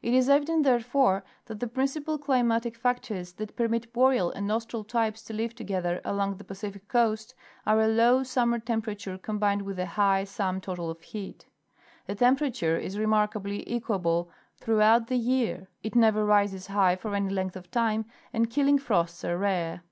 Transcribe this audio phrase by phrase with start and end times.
[0.00, 5.20] It is evident, therefore, that the principal climatic factors that permit Boreal and Austral types
[5.24, 7.34] to live together along the Pa cific coast
[7.66, 11.44] are a low summer temperature combined with a high sum total of heat.
[12.06, 17.54] The temperature is remarkably equable throughout the year; it never rises high for any length
[17.54, 19.82] of time, and killing frosts are rare.